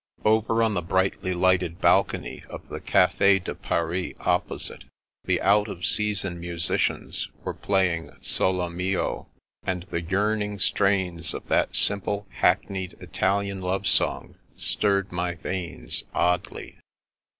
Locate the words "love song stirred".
13.61-15.11